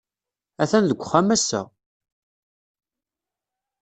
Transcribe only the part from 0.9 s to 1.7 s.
uxxam ass-a.